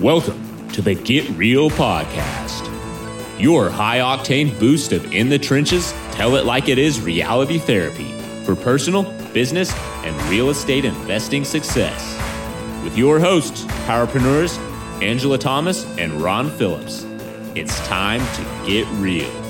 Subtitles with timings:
[0.00, 2.66] Welcome to the Get Real Podcast,
[3.38, 8.10] your high octane boost of in the trenches, tell it like it is reality therapy
[8.44, 9.02] for personal,
[9.34, 9.70] business,
[10.02, 12.18] and real estate investing success.
[12.82, 14.56] With your hosts, powerpreneurs
[15.02, 17.04] Angela Thomas and Ron Phillips.
[17.54, 19.49] It's time to get real.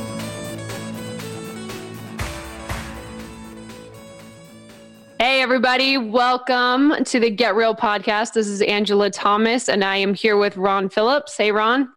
[5.41, 5.97] Everybody.
[5.97, 8.35] Welcome to the Get Real podcast.
[8.35, 11.35] This is Angela Thomas, and I am here with Ron Phillips.
[11.35, 11.91] Hey, Ron.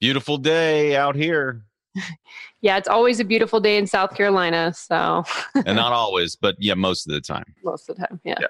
[0.00, 1.62] Beautiful day out here.
[2.60, 4.74] yeah, it's always a beautiful day in South Carolina.
[4.74, 5.24] So,
[5.54, 7.54] and not always, but yeah, most of the time.
[7.64, 8.36] Most of the time, yeah.
[8.38, 8.48] yeah.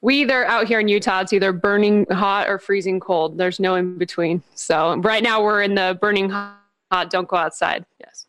[0.00, 3.36] We either out here in Utah, it's either burning hot or freezing cold.
[3.36, 4.42] There's no in between.
[4.54, 7.84] So, right now we're in the burning hot, don't go outside.
[8.00, 8.24] Yes.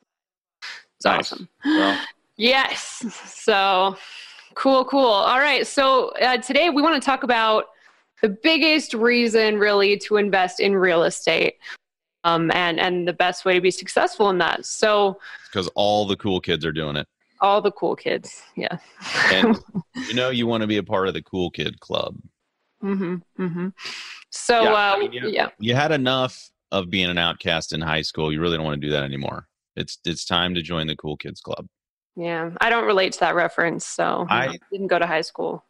[0.97, 1.31] It's nice.
[1.31, 1.47] awesome.
[1.63, 1.97] Well.
[2.37, 3.05] Yes.
[3.27, 3.95] So,
[4.61, 5.07] Cool, cool.
[5.07, 5.65] All right.
[5.65, 7.69] So uh, today we want to talk about
[8.21, 11.55] the biggest reason, really, to invest in real estate,
[12.25, 14.67] um, and and the best way to be successful in that.
[14.67, 15.17] So
[15.49, 17.07] because all the cool kids are doing it.
[17.39, 18.77] All the cool kids, yeah.
[19.31, 19.57] and
[20.07, 22.17] you know you want to be a part of the cool kid club.
[22.83, 23.15] Mm-hmm.
[23.43, 23.69] Mm-hmm.
[24.29, 27.81] So yeah, uh, I mean, you, yeah, you had enough of being an outcast in
[27.81, 28.31] high school.
[28.31, 29.47] You really don't want to do that anymore.
[29.75, 31.65] It's it's time to join the cool kids club.
[32.15, 35.63] Yeah, I don't relate to that reference, so I didn't go to high school.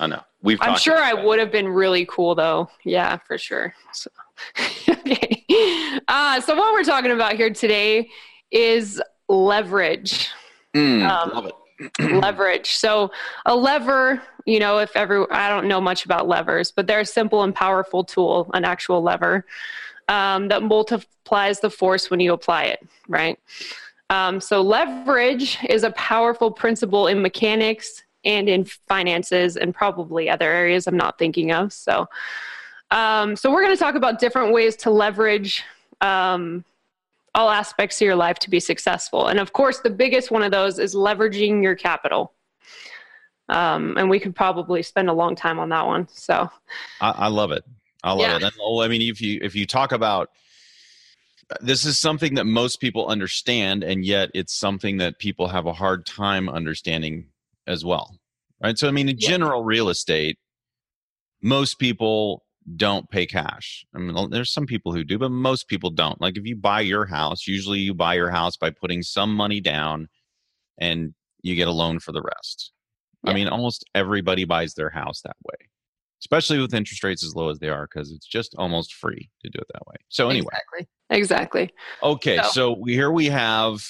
[0.00, 0.22] I know.
[0.42, 0.58] We've.
[0.60, 2.68] I'm sure I would have been really cool though.
[2.84, 3.74] Yeah, for sure.
[3.92, 4.10] So,
[4.88, 5.44] okay.
[6.08, 8.10] Uh, so what we're talking about here today
[8.50, 10.30] is leverage.
[10.74, 11.54] Mm, um, love it.
[12.22, 12.72] leverage.
[12.72, 13.10] So
[13.46, 17.06] a lever, you know, if ever I don't know much about levers, but they're a
[17.06, 19.44] simple and powerful tool, an actual lever
[20.08, 22.86] um, that multiplies the force when you apply it.
[23.08, 23.38] Right.
[24.12, 30.52] Um, so, leverage is a powerful principle in mechanics and in finances, and probably other
[30.52, 31.72] areas I'm not thinking of.
[31.72, 32.06] So,
[32.90, 35.64] um, so we're going to talk about different ways to leverage
[36.02, 36.62] um,
[37.34, 39.28] all aspects of your life to be successful.
[39.28, 42.34] And of course, the biggest one of those is leveraging your capital.
[43.48, 46.06] Um, and we could probably spend a long time on that one.
[46.12, 46.50] So,
[47.00, 47.64] I, I love it.
[48.04, 48.36] I love yeah.
[48.36, 48.42] it.
[48.42, 50.28] And, I mean, if you if you talk about
[51.60, 55.72] this is something that most people understand and yet it's something that people have a
[55.72, 57.26] hard time understanding
[57.66, 58.16] as well
[58.62, 58.78] right?
[58.78, 59.28] So i mean in yeah.
[59.28, 60.38] general real estate
[61.42, 62.44] most people
[62.76, 63.84] don't pay cash.
[63.94, 66.20] I mean there's some people who do but most people don't.
[66.20, 69.60] Like if you buy your house usually you buy your house by putting some money
[69.60, 70.08] down
[70.78, 72.72] and you get a loan for the rest.
[73.24, 73.32] Yeah.
[73.32, 75.68] i mean almost everybody buys their house that way
[76.22, 79.50] especially with interest rates as low as they are because it's just almost free to
[79.50, 81.70] do it that way so anyway exactly exactly.
[82.02, 83.82] Okay, so, so we, here we have.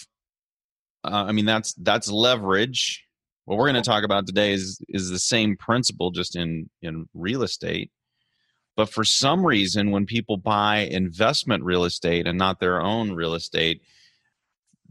[1.05, 3.05] Uh, I mean, that's that's leverage.
[3.45, 7.09] What we're going to talk about today is is the same principle, just in in
[7.15, 7.91] real estate.
[8.77, 13.35] But for some reason, when people buy investment real estate and not their own real
[13.35, 13.83] estate,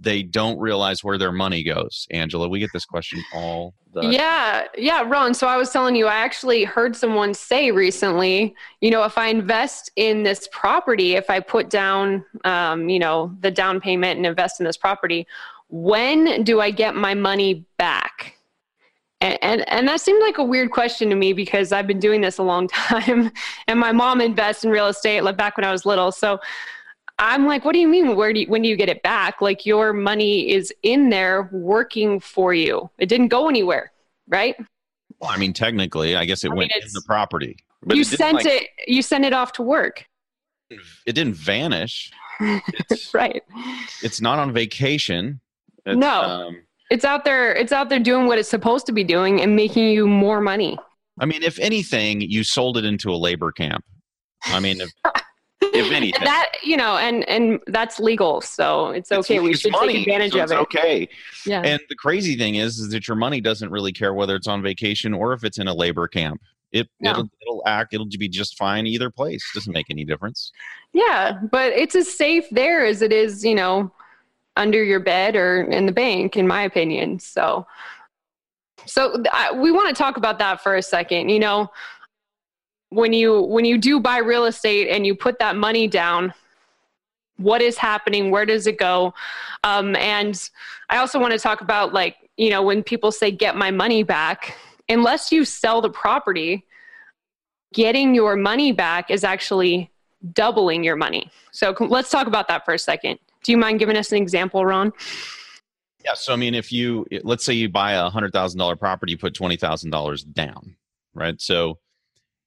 [0.02, 2.08] they don't realize where their money goes.
[2.10, 5.34] Angela, we get this question all the Yeah, yeah, Ron.
[5.34, 9.28] So I was telling you, I actually heard someone say recently, you know, if I
[9.28, 14.26] invest in this property, if I put down, um, you know, the down payment and
[14.26, 15.28] invest in this property,
[15.70, 18.36] when do I get my money back?
[19.22, 22.22] And, and, and that seemed like a weird question to me because I've been doing
[22.22, 23.32] this a long time,
[23.68, 26.12] and my mom invests in real estate like back when I was little.
[26.12, 26.40] So
[27.22, 28.16] I'm like, what do you mean?
[28.16, 29.42] Where do you, when do you get it back?
[29.42, 32.90] Like your money is in there working for you.
[32.98, 33.92] It didn't go anywhere,
[34.28, 34.56] right?
[35.20, 37.58] Well, I mean, technically, I guess it I went mean, in the property.
[37.84, 38.70] But you it sent like, it.
[38.88, 40.04] You sent it off to work.
[40.72, 42.12] It didn't vanish.
[42.90, 43.44] It's, right.
[44.02, 45.40] It's not on vacation.
[45.86, 46.22] It's, no.
[46.22, 47.54] Um, it's out there.
[47.54, 50.80] It's out there doing what it's supposed to be doing and making you more money.
[51.20, 53.86] I mean, if anything, you sold it into a labor camp.
[54.46, 54.90] I mean, if,
[55.74, 56.24] if anything.
[56.24, 59.36] that you know, and and that's legal, so it's okay.
[59.36, 60.56] It's, we it's should money, take advantage so of it.
[60.56, 61.10] Okay.
[61.46, 61.62] Yeah.
[61.62, 64.62] And the crazy thing is, is that your money doesn't really care whether it's on
[64.62, 66.42] vacation or if it's in a labor camp.
[66.72, 67.12] It no.
[67.12, 67.94] it'll it'll act.
[67.94, 69.44] It'll be just fine either place.
[69.54, 70.52] Doesn't make any difference.
[70.94, 73.92] Yeah, but it's as safe there as it is, you know,
[74.56, 77.20] under your bed or in the bank, in my opinion.
[77.20, 77.66] So.
[78.88, 81.30] So I, we want to talk about that for a second.
[81.30, 81.70] You know,
[82.92, 86.34] when you when you do buy real estate and you put that money down
[87.38, 88.30] what is happening?
[88.30, 89.16] Where does it go?
[89.64, 90.50] Um, and
[90.90, 94.04] i also want to talk about like you know when people say get my money
[94.04, 94.58] back
[94.90, 96.66] unless you sell the property
[97.74, 99.90] getting your money back is actually
[100.34, 101.32] doubling your money.
[101.52, 103.18] So let's talk about that for a second.
[103.44, 104.92] Do you mind giving us an example ron?
[106.04, 109.12] Yeah so i mean if you let's say you buy a hundred thousand dollar property
[109.12, 110.76] you put twenty thousand dollars down
[111.14, 111.40] right?
[111.42, 111.80] So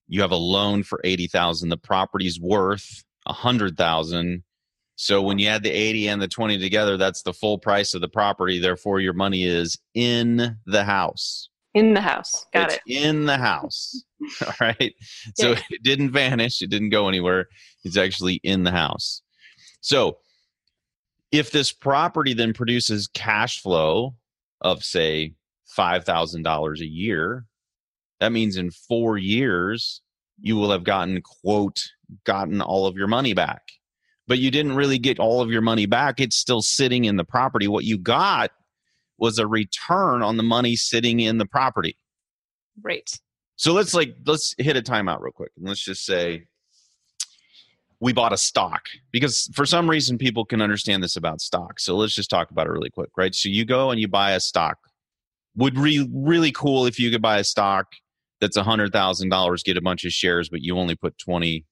[0.09, 4.43] you have a loan for 80,000 the property's worth 100,000
[4.97, 8.01] so when you add the 80 and the 20 together that's the full price of
[8.01, 8.59] the property.
[8.59, 11.49] Therefore your money is in the house.
[11.75, 12.47] In the house.
[12.53, 13.05] Got it's it.
[13.05, 14.05] in the house.
[14.47, 14.95] All right?
[15.35, 15.61] So Yeah.
[15.71, 16.62] it didn't vanish.
[16.62, 17.47] It didn't go anywhere.
[17.83, 19.23] It's actually in the house.
[19.81, 20.19] So
[21.33, 24.15] if this property then produces cash flow
[24.61, 25.35] of say
[25.77, 27.45] $5000 a year
[28.20, 30.00] that means in 4 years
[30.40, 31.82] you will have gotten quote
[32.25, 33.62] gotten all of your money back
[34.26, 37.25] but you didn't really get all of your money back it's still sitting in the
[37.25, 38.50] property what you got
[39.19, 41.96] was a return on the money sitting in the property
[42.82, 43.19] right
[43.56, 46.46] so let's like let's hit a timeout real quick and let's just say
[48.05, 51.84] we bought a stock because for some reason people can understand this about stocks.
[51.84, 53.34] So let's just talk about it really quick, right?
[53.34, 54.76] So you go and you buy a stock.
[55.56, 57.94] Would be really cool if you could buy a stock
[58.41, 61.65] that's a hundred thousand dollars, get a bunch of shares, but you only put twenty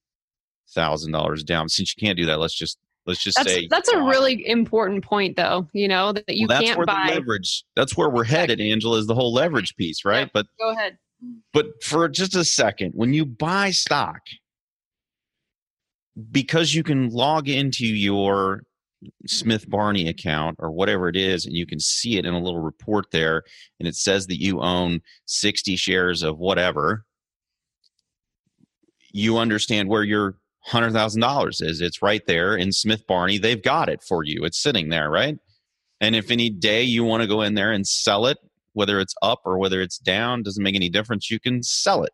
[0.74, 1.68] thousand dollars down.
[1.68, 5.04] Since you can't do that, let's just let's just that's say that's a really important
[5.04, 7.64] point though you know that you well, that's can't where buy the leverage.
[7.74, 8.98] That's where we're headed, Angela.
[8.98, 10.20] Is the whole leverage piece, right?
[10.20, 10.30] Yeah.
[10.32, 10.98] But go ahead
[11.52, 14.20] But for just a second, when you buy stock,
[16.30, 18.62] because you can log into your
[19.26, 22.60] Smith Barney account or whatever it is, and you can see it in a little
[22.60, 23.42] report there,
[23.78, 27.04] and it says that you own 60 shares of whatever,
[29.12, 30.36] you understand where your
[30.68, 31.80] $100,000 is.
[31.80, 33.38] It's right there in Smith Barney.
[33.38, 35.36] They've got it for you, it's sitting there, right?
[36.00, 38.38] And if any day you want to go in there and sell it,
[38.72, 41.30] whether it's up or whether it's down, doesn't make any difference.
[41.30, 42.12] You can sell it.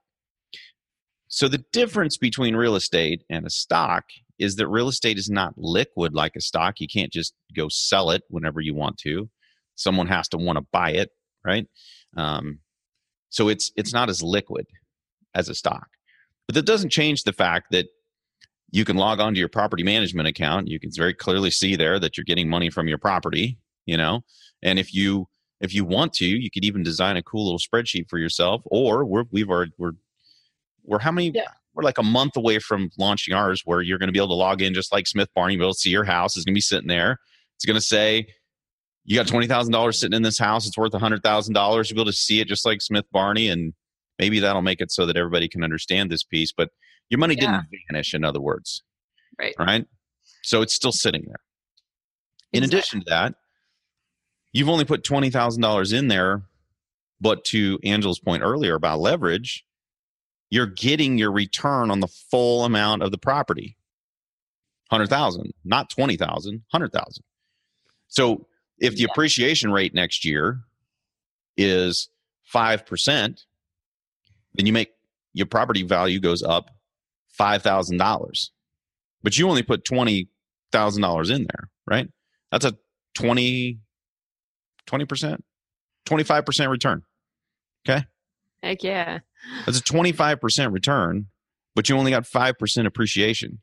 [1.28, 4.04] So the difference between real estate and a stock
[4.38, 6.80] is that real estate is not liquid like a stock.
[6.80, 9.28] You can't just go sell it whenever you want to.
[9.74, 11.10] Someone has to want to buy it,
[11.44, 11.66] right?
[12.16, 12.60] Um,
[13.30, 14.66] so it's it's not as liquid
[15.34, 15.88] as a stock.
[16.46, 17.86] But that doesn't change the fact that
[18.70, 20.68] you can log on to your property management account.
[20.68, 24.24] You can very clearly see there that you're getting money from your property, you know.
[24.62, 25.28] And if you
[25.60, 28.62] if you want to, you could even design a cool little spreadsheet for yourself.
[28.66, 29.92] Or we're we've already we're
[30.84, 31.48] we're how many Yeah.
[31.78, 34.34] We're like a month away from launching ours where you're going to be able to
[34.34, 36.36] log in just like Smith Barney, be able to see your house.
[36.36, 37.18] It's going to be sitting there.
[37.54, 38.26] It's going to say
[39.04, 40.66] you got twenty thousand dollars sitting in this house.
[40.66, 41.88] It's worth a hundred thousand dollars.
[41.88, 43.74] You'll be able to see it just like Smith Barney, and
[44.18, 46.50] maybe that'll make it so that everybody can understand this piece.
[46.52, 46.70] But
[47.10, 47.62] your money Yeah.
[47.62, 48.12] didn't vanish.
[48.12, 48.82] In other words,
[49.38, 49.86] right right?
[50.42, 51.38] So it's still sitting there.
[52.52, 52.78] In Exactly.
[52.78, 53.34] addition to that,
[54.52, 56.42] you've only put twenty thousand dollars in there,
[57.20, 59.64] but to Angela's point earlier about leverage,
[60.50, 63.76] you're getting your return on the full amount of the property.
[64.90, 67.22] Hundred thousand, not twenty thousand, hundred thousand.
[67.22, 67.24] 100,000.
[68.08, 68.46] So
[68.78, 69.08] if the Yeah.
[69.10, 70.60] appreciation rate next year
[71.58, 72.08] is
[72.44, 73.44] five percent,
[74.54, 74.90] then you make
[75.34, 76.70] your property value goes up
[77.28, 78.50] five thousand dollars.
[79.22, 80.30] But you only put twenty
[80.72, 82.08] thousand dollars in there, right?
[82.50, 82.78] That's a
[83.14, 83.78] 20
[85.06, 85.44] percent,
[86.06, 87.02] twenty five percent return.
[87.86, 88.06] Okay?
[88.62, 89.18] Heck yeah
[89.66, 91.26] That's a twenty five percent return,
[91.74, 93.60] but you only got five percent appreciation.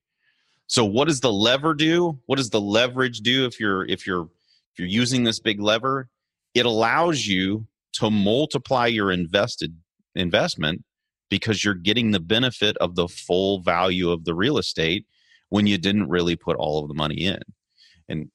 [0.67, 2.19] So what does the lever do?
[2.25, 6.09] What does the leverage do if you're if you're if you're using this big lever?
[6.53, 9.77] It allows you to multiply your invested
[10.15, 10.83] investment
[11.29, 15.05] because you're getting the benefit of the full value of the real estate
[15.49, 17.39] when you didn't really put all of the money in.
[18.07, 18.31] And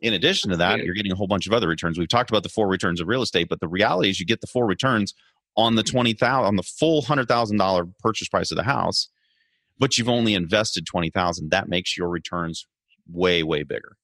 [0.00, 1.98] in addition to that, you're getting a whole bunch of other returns.
[1.98, 4.40] We've talked about the four returns of real estate, but the reality is you get
[4.40, 5.14] the four returns
[5.56, 9.08] on the twenty thousand on the full hundred thousand dollar purchase price of the house,
[9.78, 11.50] but you've only invested twenty thousand.
[11.50, 12.66] That makes your returns
[13.10, 13.96] way way bigger.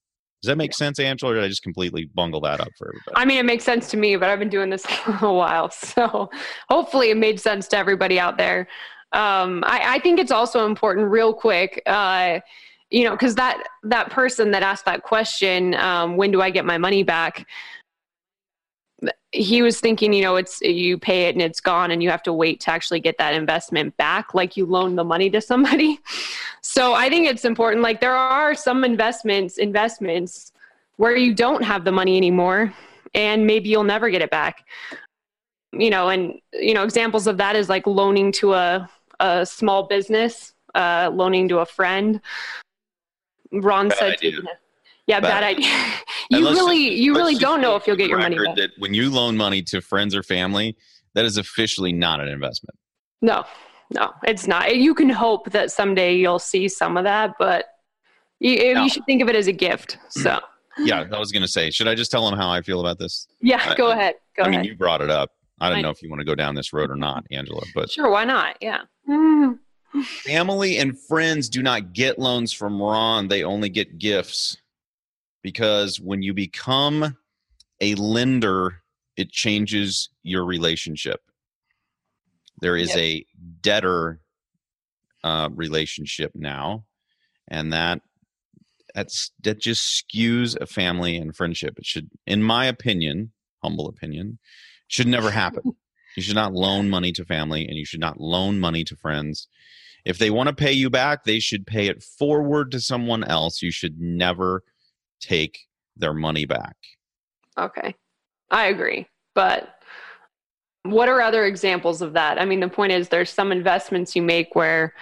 [0.42, 3.14] Does that make sense, Angela, or did I just completely bungle that up for everybody?
[3.16, 5.70] I mean, it makes sense to me, but I've been doing this for a while,
[5.70, 6.30] so
[6.68, 8.68] hopefully it made sense to everybody out there.
[9.12, 12.40] Um, I, I think it's also important, real quick, uh,
[12.90, 16.64] you know, because that that person that asked that question, um, when do I get
[16.64, 17.46] my money back?
[19.32, 22.22] He was thinking, you know, it's you pay it and it's gone, and you have
[22.24, 25.98] to wait to actually get that investment back, like you loan the money to somebody.
[26.68, 27.80] So I think it's important.
[27.80, 30.52] Like there are some investments, investments
[30.96, 32.74] where you don't have the money anymore
[33.14, 34.64] and maybe you'll never get it back
[35.72, 38.88] you know and you know examples of that is like loaning to a,
[39.20, 42.20] a small business uh, loaning to a friend
[43.52, 44.40] ron Bad said idea.
[45.06, 45.68] Yeah Bad bad, idea
[46.30, 48.94] you really you Let's really don't know if you'll get your money back That when
[48.94, 50.76] you loan money to friends or family,
[51.14, 52.76] that is officially not an investment.
[53.22, 53.44] no
[53.94, 57.66] no it's not you can hope that someday you'll see some of that but
[58.40, 58.82] you, No.
[58.82, 60.40] you should think of it as a gift so
[60.78, 62.98] Yeah, I was going to say, should I just tell them how I feel about
[62.98, 63.26] this?
[63.40, 65.30] yeah I- go ahead go I ahead mean, you brought it up.
[65.60, 67.62] I don't I- know if you want to go down this road or not, Angela,
[67.74, 68.56] but Sure, why not?
[68.60, 68.80] Yeah.
[69.08, 69.58] Mm.
[70.02, 73.28] family and friends do not get loans from Ron.
[73.28, 74.58] They only get gifts
[75.46, 77.16] because when you become
[77.80, 78.82] a lender,
[79.16, 81.20] it changes your relationship.
[82.60, 82.98] There is yep.
[82.98, 83.26] a
[83.60, 84.18] debtor
[85.22, 86.84] uh, relationship now,
[87.46, 88.00] and that
[88.92, 91.78] that's that just skews a family and friendship.
[91.78, 93.30] It should, in my opinion,
[93.62, 94.40] humble opinion,
[94.88, 95.76] should never happen.
[96.16, 99.46] you should not loan money to family, and you should not loan money to friends.
[100.04, 103.62] If they want to pay you back, they should pay it forward to someone else.
[103.62, 104.64] You should never
[105.20, 105.58] take
[105.96, 106.76] their money back.
[107.58, 107.94] Okay.
[108.50, 109.06] I agree.
[109.34, 109.74] But
[110.82, 112.40] what are other examples of that?
[112.40, 114.94] I mean, the point is there's some investments you make where,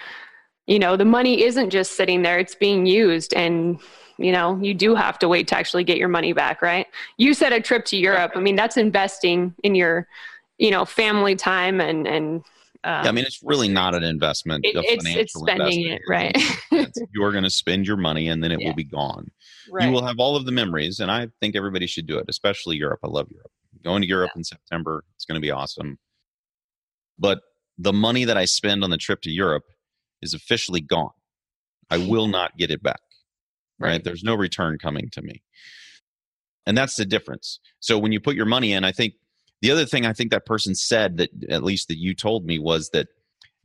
[0.67, 3.79] you know, the money isn't just sitting there, it's being used and
[4.17, 6.87] you know, you do have to wait to actually get your money back, right?
[7.17, 8.31] You said a trip to Europe.
[8.35, 10.07] I mean, that's investing in your,
[10.57, 12.43] you know, family time and and
[12.85, 14.63] um, yeah, I mean, it's really not an investment.
[14.63, 16.37] It, it's, it's spending it, right?
[17.11, 18.67] you are going to spend your money and then it yeah.
[18.67, 19.31] will be gone.
[19.71, 19.87] Right.
[19.87, 22.77] You will have all of the memories, and I think everybody should do it, especially
[22.77, 22.99] Europe.
[23.03, 23.51] I love Europe.
[23.83, 24.39] Going to Europe yeah.
[24.39, 25.97] in September, it's going to be awesome.
[27.17, 27.39] But
[27.79, 29.63] the money that I spend on the trip to Europe
[30.21, 31.09] is officially gone.
[31.89, 33.01] I will not get it back.
[33.79, 33.89] Right.
[33.89, 34.03] right?
[34.03, 35.41] There's no return coming to me.
[36.67, 37.59] And that's the difference.
[37.79, 39.13] So when you put your money in, I think
[39.61, 42.59] the other thing I think that person said that at least that you told me
[42.59, 43.07] was that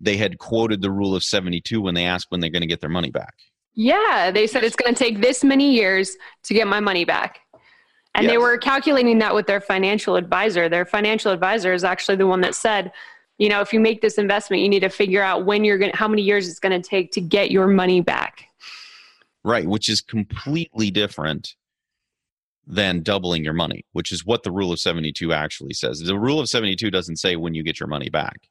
[0.01, 2.81] they had quoted the rule of 72 when they asked when they're going to get
[2.81, 3.35] their money back.
[3.75, 7.41] Yeah, they said it's going to take this many years to get my money back.
[8.15, 8.33] And yes.
[8.33, 10.69] they were calculating that with their financial advisor.
[10.69, 12.93] Their financial advisor is actually the one that said,
[13.39, 15.93] you know, if you make this investment, you need to figure out when you're going
[15.93, 18.45] to, how many years it's going to take to get your money back.
[19.45, 21.55] Right, which is completely different
[22.71, 25.99] than doubling your money, which is what the rule of 72 actually says.
[25.99, 28.49] The rule of 72 doesn't say when you get your money back.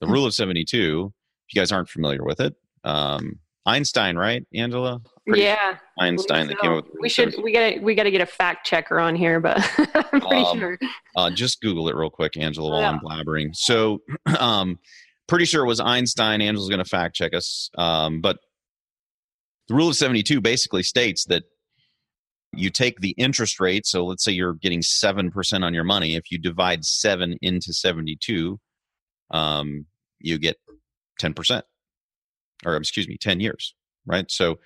[0.00, 0.12] The hmm.
[0.12, 1.12] rule of 72,
[1.46, 5.02] if you guys aren't familiar with it, um, Einstein, right, Angela?
[5.26, 6.48] Pretty yeah, Einstein so.
[6.48, 6.94] that came up with.
[7.00, 9.58] We should we got to we got to get a fact checker on here, but
[9.94, 10.78] I'm pretty um, sure.
[11.14, 12.90] Uh, just Google it real quick, Angela, while yeah.
[12.90, 13.54] I'm blabbering.
[13.54, 14.00] So,
[14.38, 14.78] um,
[15.26, 16.40] pretty sure it was Einstein.
[16.40, 18.38] Angela's going to fact check us, um, but
[19.68, 21.42] the rule of 72 basically states that
[22.54, 23.86] you take the interest rate.
[23.86, 26.16] So let's say you're getting seven percent on your money.
[26.16, 28.58] If you divide seven into 72,
[29.30, 29.86] um,
[30.20, 30.56] you get
[31.18, 31.64] 10 percent
[32.64, 33.74] or excuse me, 10 years,
[34.06, 34.30] right?
[34.30, 34.58] So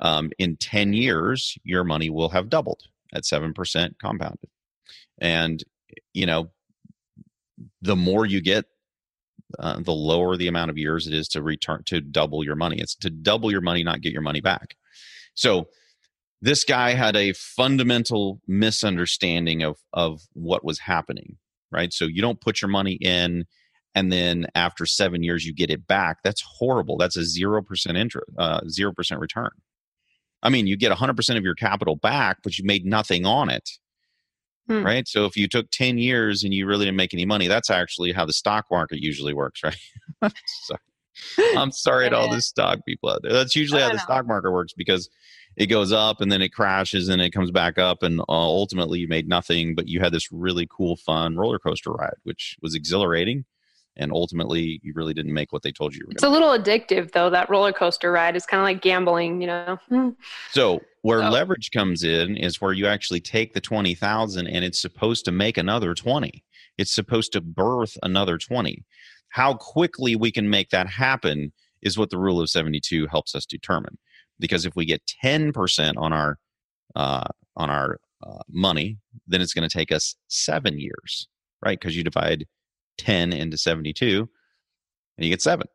[0.00, 2.82] um, in 10 years, your money will have doubled
[3.14, 4.50] at 7% compounded.
[5.20, 5.62] And,
[6.12, 6.50] you know,
[7.80, 8.66] the more you get,
[9.58, 12.78] uh, the lower the amount of years it is to return to double your money.
[12.80, 14.76] It's to double your money, not get your money back.
[15.34, 15.68] So
[16.40, 21.36] this guy had a fundamental misunderstanding of of what was happening,
[21.70, 21.92] right?
[21.92, 23.44] So you don't put your money in
[23.94, 26.18] and then after seven years you get it back.
[26.22, 26.98] That's horrible.
[26.98, 29.50] That's a 0% interest uh, 0% return.
[30.42, 33.70] I mean you get 100% of your capital back but you made nothing on it
[34.68, 34.84] hmm.
[34.84, 35.08] right?
[35.08, 38.12] So if you took 10 years and you really didn't make any money that's actually
[38.12, 39.76] how the stock market usually works right?
[40.64, 40.76] So,
[41.56, 43.32] i'm sorry to all the stock people out there.
[43.32, 44.02] That's usually how the know.
[44.02, 45.08] stock market works because
[45.56, 49.00] it goes up and then it crashes and it comes back up and uh, ultimately
[49.00, 52.74] you made nothing but you had this really cool fun roller coaster ride which was
[52.74, 53.44] exhilarating
[53.96, 56.04] and ultimately you really didn't make what they told you.
[56.06, 57.30] you it's a little addictive though.
[57.30, 59.78] That roller coaster ride is kind of like gambling, you know.
[59.88, 60.10] Hmm.
[60.50, 61.30] So where so.
[61.30, 65.32] leverage comes in is where you actually take the twenty thousand and it's supposed to
[65.32, 66.44] make another twenty.
[66.78, 68.84] It's supposed to birth another twenty.
[69.30, 73.34] How quickly we can make that happen is what the rule of seventy two helps
[73.34, 73.98] us determine.
[74.38, 76.38] Because if we get ten percent on our
[76.94, 81.28] uh, on our uh, money, then it's going to take us seven years,
[81.64, 81.78] right?
[81.78, 82.46] Because you divide
[82.98, 84.20] 10 into 72
[85.18, 85.66] and you get seven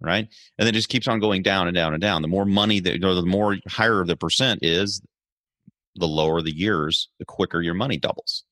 [0.00, 0.28] right?
[0.58, 2.20] And then it just keeps on going down and down and down.
[2.20, 5.00] The more money that or the more higher the percent is
[5.94, 8.44] the lower the years the quicker your money doubles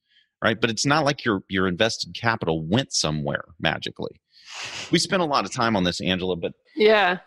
[0.42, 0.60] right?
[0.60, 4.20] But it's not like your your invested capital went somewhere magically.
[4.90, 7.18] We spent a lot of time on this angela but yeah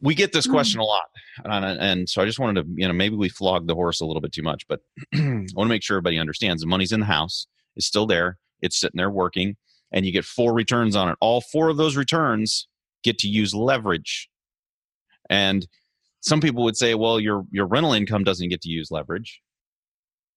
[0.00, 1.04] we get this question a lot
[1.44, 4.04] and, and so i just wanted to you know maybe we flogged the horse a
[4.04, 4.80] little bit too much but
[5.14, 5.18] i
[5.54, 7.46] want to make sure everybody understands the money's in the house
[7.76, 9.56] it's still there it's sitting there working
[9.94, 11.16] and you get four returns on it.
[11.20, 12.66] All four of those returns
[13.04, 14.28] get to use leverage.
[15.30, 15.66] And
[16.20, 19.40] some people would say, well, your, your rental income doesn't get to use leverage.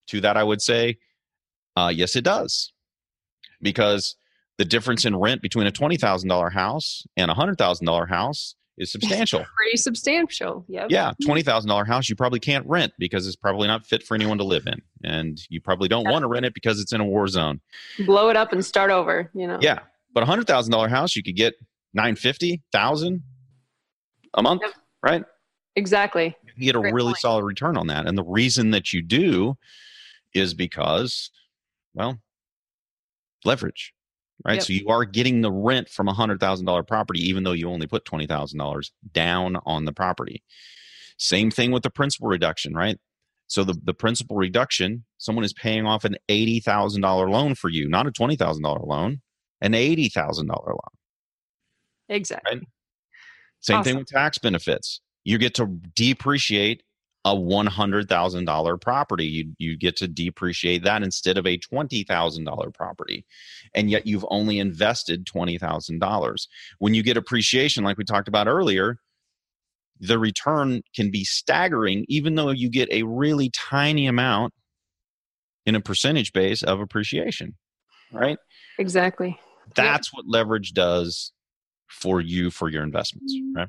[0.08, 0.98] To that, I would say,
[1.76, 2.72] uh, yes, it does.
[3.60, 4.14] Because
[4.58, 9.44] the difference in rent between a $20,000 house and a $100,000 house is substantial.
[9.56, 10.64] Pretty substantial.
[10.68, 10.86] Yep.
[10.90, 11.12] Yeah.
[11.22, 14.66] $20,000 house you probably can't rent because it's probably not fit for anyone to live
[14.66, 14.80] in.
[15.04, 17.60] And you probably don't want to rent it because it's in a war zone.
[18.06, 19.58] Blow it up and start over, you know.
[19.60, 19.80] Yeah.
[20.14, 21.54] But a $100,000 house you could get
[21.94, 23.22] 950, 1000
[24.34, 24.72] a month, yep.
[25.02, 25.24] right?
[25.76, 26.36] Exactly.
[26.56, 27.18] You get a Great really point.
[27.18, 28.06] solid return on that.
[28.06, 29.56] And the reason that you do
[30.34, 31.30] is because,
[31.94, 32.18] well,
[33.44, 33.94] leverage,
[34.44, 34.54] right?
[34.54, 34.62] Yep.
[34.64, 37.68] So you are getting the rent from a hundred thousand dollar property, even though you
[37.68, 40.42] only put twenty thousand dollars down on the property.
[41.18, 42.98] Same thing with the principal reduction, right?
[43.48, 47.70] So the, the principal reduction, someone is paying off an eighty thousand dollar loan for
[47.70, 49.20] you, not a twenty thousand dollar loan,
[49.60, 50.98] an eighty thousand dollar loan.
[52.08, 52.56] Exactly.
[52.56, 52.66] Right?
[53.60, 53.84] Same awesome.
[53.84, 55.00] thing with tax benefits.
[55.24, 56.82] You get to depreciate
[57.24, 59.26] a $100,000 property.
[59.26, 63.26] You, you get to depreciate that instead of a $20,000 property.
[63.74, 66.48] And yet you've only invested $20,000.
[66.78, 68.98] When you get appreciation, like we talked about earlier,
[70.00, 74.54] the return can be staggering, even though you get a really tiny amount
[75.66, 77.56] in a percentage base of appreciation,
[78.12, 78.38] right?
[78.78, 79.38] Exactly.
[79.74, 81.32] That's what leverage does
[81.88, 83.56] for you for your investments, mm.
[83.56, 83.68] right?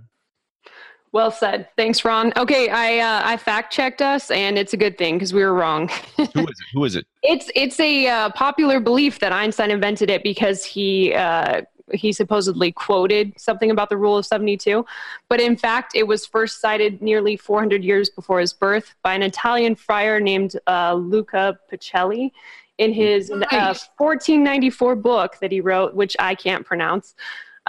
[1.11, 1.67] Well said.
[1.75, 2.31] Thanks, Ron.
[2.37, 5.53] Okay, I uh, I fact checked us, and it's a good thing because we were
[5.53, 5.89] wrong.
[6.17, 6.55] Who is it?
[6.73, 7.05] Who is it?
[7.23, 11.61] It's it's a uh, popular belief that Einstein invented it because he uh,
[11.91, 14.85] he supposedly quoted something about the rule of seventy two,
[15.29, 19.15] but in fact, it was first cited nearly four hundred years before his birth by
[19.15, 22.31] an Italian friar named uh, Luca Pacioli
[22.77, 27.13] in his 1494 uh, book that he wrote, which I can't pronounce.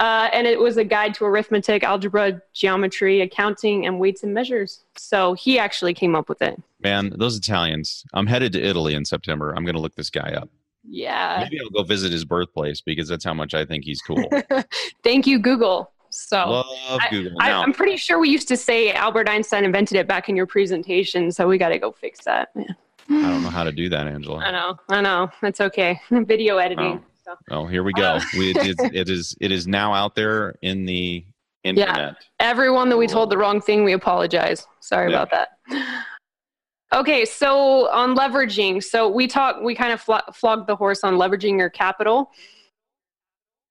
[0.01, 4.83] Uh, and it was a guide to arithmetic, algebra, geometry, accounting, and weights and measures.
[4.97, 6.59] So he actually came up with it.
[6.79, 8.03] Man, those Italians.
[8.15, 9.53] I'm headed to Italy in September.
[9.55, 10.49] I'm going to look this guy up.
[10.83, 11.41] Yeah.
[11.43, 14.27] Maybe I'll go visit his birthplace because that's how much I think he's cool.
[15.03, 15.91] Thank you, Google.
[16.09, 17.37] So love Google.
[17.39, 20.47] I, am pretty sure we used to say Albert Einstein invented it back in your
[20.47, 21.31] presentation.
[21.31, 22.55] So we got to go fix that.
[22.55, 22.75] Man.
[23.07, 24.39] I don't know how to do that, Angela.
[24.39, 24.79] I know.
[24.89, 25.29] I know.
[25.43, 26.01] That's okay.
[26.09, 27.03] Video editing.
[27.03, 27.10] Oh.
[27.49, 28.25] Oh, here we uh, go.
[28.37, 31.25] we, it, is, it is it is now out there in the
[31.63, 31.97] internet.
[31.97, 32.13] Yeah.
[32.39, 34.67] Everyone that we told the wrong thing, we apologize.
[34.79, 35.21] Sorry yeah.
[35.21, 36.05] about that.
[36.93, 41.57] Okay, so on leveraging, so we talk, we kind of flogged the horse on leveraging
[41.57, 42.31] your capital,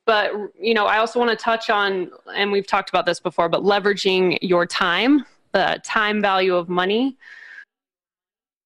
[0.06, 3.50] but you know, I also want to touch on, and we've talked about this before,
[3.50, 7.18] but leveraging your time, the time value of money.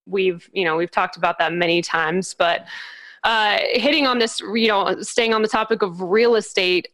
[0.07, 2.67] We've, you know, we've talked about that many times, but
[3.25, 6.89] uh, hitting on this, you know, staying on the topic of real estate,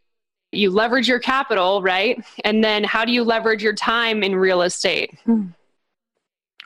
[0.52, 2.24] you leverage your capital, right?
[2.44, 5.18] And then how do you leverage your time in real estate?
[5.24, 5.46] Hmm.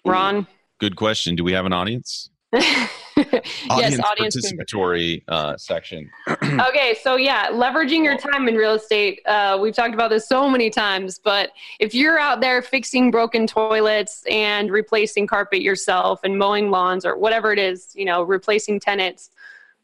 [0.05, 0.46] Ron?
[0.79, 1.35] Good question.
[1.35, 2.31] Do we have an audience?
[2.53, 6.09] yes, audience participatory uh, section.
[6.29, 9.20] okay, so yeah, leveraging your time in real estate.
[9.27, 11.50] Uh, we've talked about this so many times, but
[11.81, 17.16] if you're out there fixing broken toilets and replacing carpet yourself and mowing lawns or
[17.16, 19.31] whatever it is, you know, replacing tenants,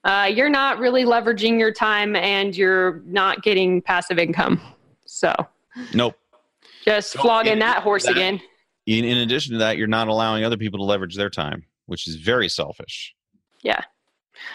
[0.04, 4.60] uh, you're not really leveraging your time and you're not getting passive income.
[5.06, 5.34] So,
[5.94, 6.16] nope.
[6.84, 8.40] Just flogging that horse that, again.
[8.86, 12.08] In, in addition to that, you're not allowing other people to leverage their time, which
[12.08, 13.14] is very selfish.
[13.62, 13.82] Yeah.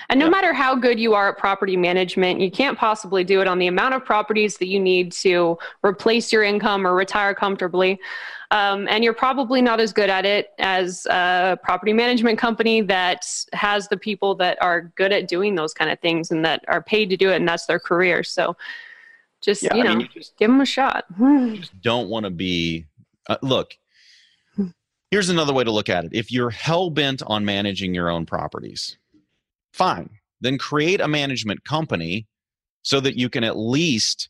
[0.10, 0.32] And no yeah.
[0.32, 3.68] matter how good you are at property management, you can't possibly do it on the
[3.68, 8.00] amount of properties that you need to replace your income or retire comfortably.
[8.52, 13.26] Um, and you're probably not as good at it as a property management company that
[13.54, 16.82] has the people that are good at doing those kind of things and that are
[16.82, 18.24] paid to do it, and that's their career.
[18.24, 18.56] So
[19.42, 21.06] just, yeah, you know, mean, you just, give them a shot.
[21.20, 22.86] You just don't want to be,
[23.28, 23.78] uh, look,
[25.12, 26.12] here's another way to look at it.
[26.14, 28.98] If you're hell bent on managing your own properties,
[29.76, 30.10] fine.
[30.42, 32.28] Then create a management company
[32.82, 34.30] so that you can at least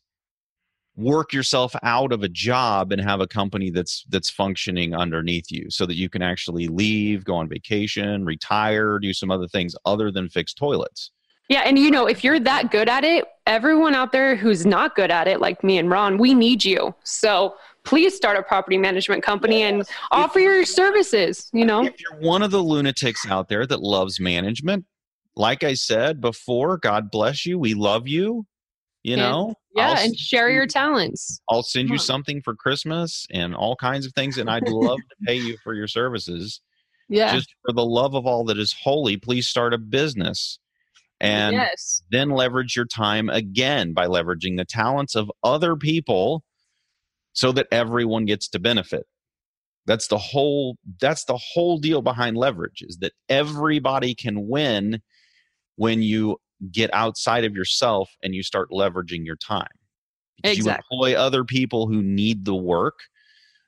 [0.96, 5.70] work yourself out of a job and have a company that's that's functioning underneath you
[5.70, 10.10] so that you can actually leave go on vacation retire do some other things other
[10.10, 11.10] than fix toilets
[11.50, 14.96] yeah and you know if you're that good at it everyone out there who's not
[14.96, 17.54] good at it like me and ron we need you so
[17.84, 19.72] please start a property management company yes.
[19.72, 23.66] and offer if, your services you know if you're one of the lunatics out there
[23.66, 24.82] that loves management
[25.36, 28.46] like i said before god bless you we love you
[29.06, 29.54] you know?
[29.76, 31.40] Yeah I'll and share your talents.
[31.48, 35.16] I'll send you something for christmas and all kinds of things and i'd love to
[35.26, 36.60] pay you for your services.
[37.08, 37.32] Yeah.
[37.32, 40.58] Just for the love of all that is holy please start a business
[41.20, 42.02] and yes.
[42.10, 46.42] then leverage your time again by leveraging the talents of other people
[47.32, 49.06] so that everyone gets to benefit.
[49.86, 55.00] That's the whole that's the whole deal behind leverage is that everybody can win
[55.76, 56.36] when you
[56.72, 59.66] get outside of yourself and you start leveraging your time.
[60.36, 60.84] Because exactly.
[60.90, 62.98] You employ other people who need the work.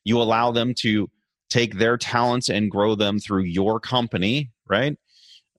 [0.04, 1.08] You allow them to
[1.50, 4.96] take their talents and grow them through your company, right?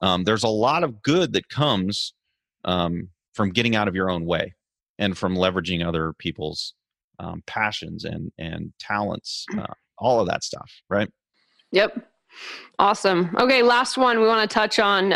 [0.02, 2.14] Um, there's a lot of good that comes
[2.64, 4.54] um, from getting out of your own way
[4.98, 6.74] and from leveraging other people's
[7.20, 11.10] um, passions and and talents, uh, all of that stuff, right?
[11.72, 12.08] Yep.
[12.78, 13.36] Awesome.
[13.38, 15.14] Okay, last one we want to touch on.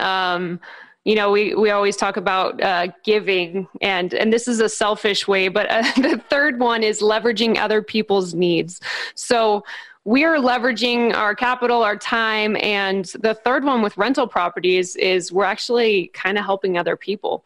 [1.05, 5.27] You know, we we always talk about uh, giving, and and this is a selfish
[5.27, 8.79] way, but uh, the third one is leveraging other people's needs.
[9.15, 9.65] So
[10.05, 15.31] we are leveraging our capital, our time, and the third one with rental properties is
[15.31, 17.45] we're actually kind of helping other people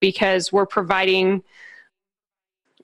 [0.00, 1.42] because we're providing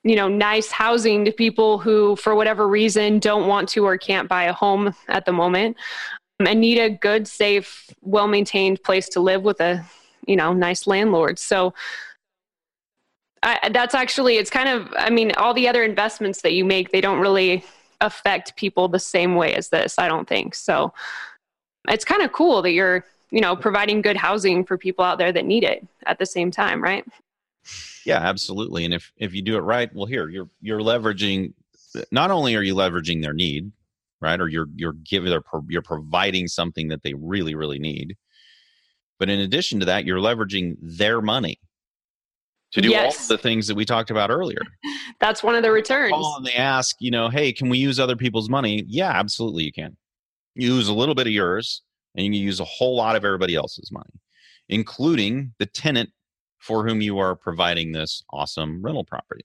[0.04, 4.28] you know nice housing to people who for whatever reason don't want to or can't
[4.28, 5.76] buy a home at the moment
[6.38, 9.84] Um, and need a good safe well maintained place to live with a
[10.26, 11.38] you know nice landlord.
[11.38, 11.72] So
[13.42, 16.90] I, that's actually it's kind of i mean all the other investments that you make
[16.90, 17.64] they don't really
[18.00, 20.54] affect people the same way as this i don't think.
[20.54, 20.92] So
[21.88, 25.32] it's kind of cool that you're you know providing good housing for people out there
[25.32, 27.04] that need it at the same time right?
[28.04, 28.84] Yeah absolutely.
[28.84, 31.54] And if if you do it right well here you're you're leveraging
[32.10, 33.72] not only are you leveraging their need
[34.20, 38.16] right or you're you're giving they're you're providing something that they really really need
[39.18, 41.58] but in addition to that you're leveraging their money
[42.72, 43.30] to do yes.
[43.30, 44.60] all the things that we talked about earlier.
[45.20, 46.14] That's one of the returns.
[46.36, 48.84] and they ask, you know, hey, can we use other people's money?
[48.86, 49.96] Yeah, absolutely, you can.
[50.54, 51.82] Use a little bit of yours,
[52.14, 54.20] and you can use a whole lot of everybody else's money,
[54.68, 56.10] including the tenant
[56.58, 59.44] for whom you are providing this awesome rental property.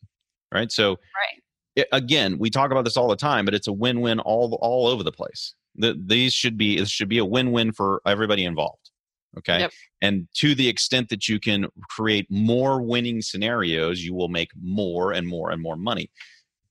[0.53, 0.71] Right.
[0.71, 1.41] So, right.
[1.75, 4.87] It, again, we talk about this all the time, but it's a win-win all all
[4.87, 5.55] over the place.
[5.75, 8.91] The, these should be it should be a win-win for everybody involved.
[9.37, 9.59] Okay.
[9.59, 9.71] Yep.
[10.01, 15.13] And to the extent that you can create more winning scenarios, you will make more
[15.13, 16.11] and more and more money.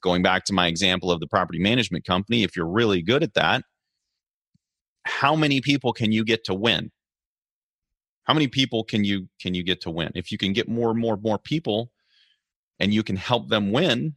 [0.02, 3.34] Going back to my example of the property management company, if you're really good at
[3.34, 3.64] that,
[5.04, 6.90] how many people can you get to win?
[8.24, 10.12] How many people can you can you get to win?
[10.14, 11.90] If you can get more and more and more people
[12.78, 14.14] and you can help them win,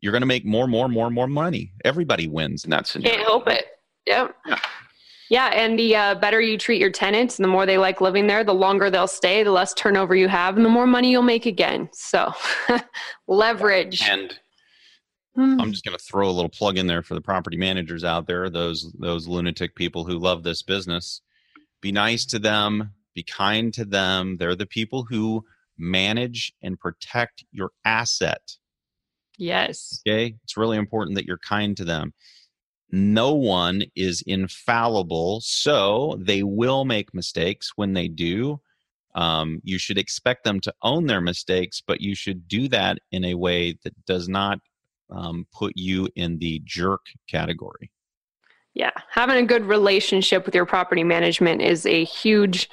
[0.00, 1.72] you're going to make more, more, more, more money.
[1.84, 3.16] Everybody wins in that scenario.
[3.16, 3.66] Can't help it.
[4.06, 4.34] Yep.
[4.46, 4.58] Yeah.
[5.30, 8.26] Yeah, and the uh, better you treat your tenants, and the more they like living
[8.26, 11.22] there, the longer they'll stay, the less turnover you have, and the more money you'll
[11.22, 11.88] make again.
[11.92, 12.32] So,
[13.28, 14.02] leverage.
[14.02, 14.36] And
[15.36, 15.60] hmm.
[15.60, 18.26] I'm just going to throw a little plug in there for the property managers out
[18.26, 21.22] there, those those lunatic people who love this business.
[21.80, 24.36] Be nice to them, be kind to them.
[24.36, 25.44] They're the people who
[25.78, 28.56] manage and protect your asset.
[29.40, 30.02] Yes.
[30.06, 30.36] Okay?
[30.44, 32.12] It's really important that you're kind to them
[32.92, 37.72] no one is infallible, so they will make mistakes.
[37.76, 38.60] When they do,
[39.14, 43.24] um, you should expect them to own their mistakes, but you should do that in
[43.24, 44.58] a way that does not
[45.10, 47.90] um, put you in the jerk category.
[48.74, 52.70] Yeah, having a good relationship with your property management is a huge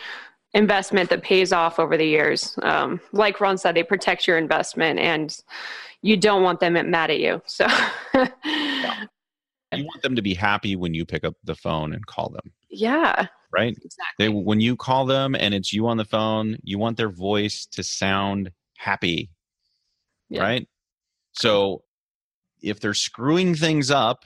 [0.54, 2.58] investment that pays off over the years.
[2.62, 5.36] Um, like Ron said, they protect your investment and
[6.02, 7.42] you don't want them mad at you.
[7.46, 7.68] So,
[8.14, 9.06] yeah
[9.74, 12.52] you want them to be happy when you pick up the phone and call them.
[12.70, 13.28] Yeah.
[13.52, 13.76] Right?
[13.82, 13.96] Exactly.
[14.18, 17.66] They when you call them and it's you on the phone, you want their voice
[17.72, 19.30] to sound happy.
[20.30, 20.42] Yeah.
[20.42, 20.68] Right?
[21.34, 21.84] So
[22.62, 24.26] if they're screwing things up,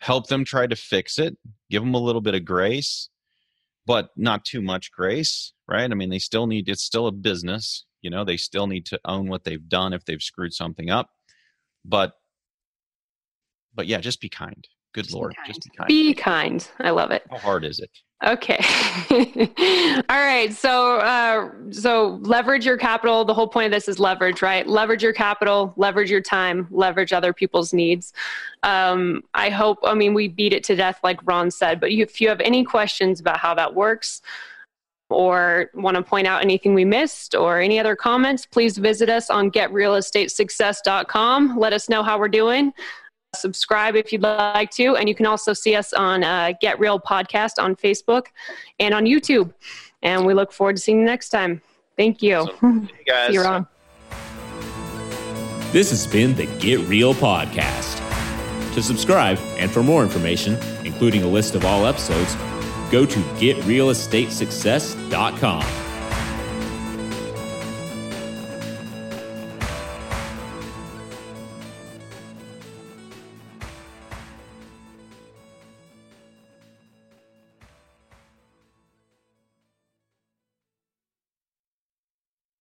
[0.00, 1.36] help them try to fix it,
[1.70, 3.08] give them a little bit of grace,
[3.86, 5.90] but not too much grace, right?
[5.90, 9.00] I mean, they still need it's still a business, you know, they still need to
[9.04, 11.10] own what they've done if they've screwed something up.
[11.84, 12.12] But
[13.74, 14.66] but yeah, just be kind.
[14.92, 15.88] Good just Lord, be just be kind.
[15.88, 16.68] Be kind.
[16.80, 17.22] I love it.
[17.30, 17.90] How hard is it?
[18.24, 18.58] Okay.
[20.08, 20.52] All right.
[20.52, 23.24] So, uh, so leverage your capital.
[23.24, 24.64] The whole point of this is leverage, right?
[24.64, 28.12] Leverage your capital, leverage your time, leverage other people's needs.
[28.62, 29.78] Um, I hope.
[29.82, 31.80] I mean, we beat it to death, like Ron said.
[31.80, 34.22] But if you have any questions about how that works,
[35.12, 39.30] or want to point out anything we missed or any other comments, please visit us
[39.30, 41.58] on getrealestatesuccess.com.
[41.58, 42.72] Let us know how we're doing
[43.34, 44.96] subscribe if you'd like to.
[44.96, 48.26] And you can also see us on uh, Get Real Podcast on Facebook
[48.78, 49.52] and on YouTube.
[50.02, 51.62] And we look forward to seeing you next time.
[51.96, 52.36] Thank you.
[52.36, 52.88] Awesome.
[52.88, 53.26] Hey guys.
[53.28, 53.66] See you around.
[55.72, 58.00] This has been the Get Real Podcast.
[58.74, 62.34] To subscribe and for more information, including a list of all episodes,
[62.92, 65.91] go to getrealestatesuccess.com.